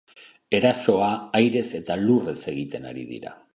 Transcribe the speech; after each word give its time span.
Erasoa 0.59 1.09
airez 1.41 1.63
eta 1.81 1.99
lurrez 2.07 2.37
egiten 2.55 2.91
ari 2.93 3.09
dira. 3.15 3.39